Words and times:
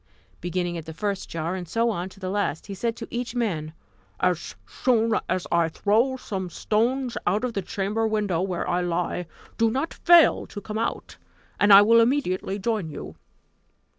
Beginning 0.39 0.79
at 0.79 0.87
the 0.87 0.95
first 0.95 1.29
jar, 1.29 1.53
and 1.53 1.69
so 1.69 1.91
on 1.91 2.09
to 2.09 2.19
the 2.19 2.31
last, 2.31 2.65
he 2.65 2.73
said 2.73 2.95
to 2.95 3.07
each 3.11 3.35
man: 3.35 3.71
"As 4.19 4.55
soon 4.65 5.13
as 5.29 5.45
I 5.51 5.69
throw 5.69 6.17
some 6.17 6.49
stones 6.49 7.17
out 7.27 7.43
of 7.43 7.53
the 7.53 7.61
chamber 7.61 8.07
window 8.07 8.41
where 8.41 8.67
I 8.67 8.81
lie, 8.81 9.27
do 9.59 9.69
not 9.69 9.93
fail 9.93 10.47
to 10.47 10.59
come 10.59 10.79
out, 10.79 11.17
and 11.59 11.71
I 11.71 11.83
will 11.83 11.99
immediately 12.01 12.57
join 12.57 12.89
you." 12.89 13.15